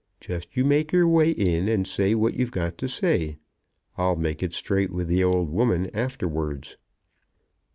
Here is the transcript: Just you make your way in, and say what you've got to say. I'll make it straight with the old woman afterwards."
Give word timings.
Just 0.19 0.57
you 0.57 0.65
make 0.65 0.91
your 0.91 1.07
way 1.07 1.29
in, 1.29 1.67
and 1.69 1.85
say 1.85 2.15
what 2.15 2.33
you've 2.33 2.49
got 2.51 2.75
to 2.79 2.87
say. 2.87 3.37
I'll 3.99 4.15
make 4.15 4.41
it 4.41 4.51
straight 4.55 4.89
with 4.91 5.07
the 5.07 5.23
old 5.23 5.51
woman 5.51 5.91
afterwards." 5.95 6.75